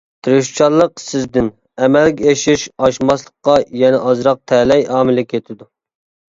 تىرىشچانلىق 0.27 0.93
سىزدىن، 1.03 1.51
ئەمەلگە 1.83 2.33
ئېشىش 2.33 2.65
ئاشماسلىققا 2.87 3.61
يەنە 3.85 4.03
ئازراق 4.09 4.43
تەلەي 4.55 4.85
ئامىلى 4.93 5.29
كېتىدۇ. 5.33 5.73